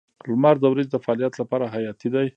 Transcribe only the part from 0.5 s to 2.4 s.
د ورځې د فعالیت لپاره حیاتي دی.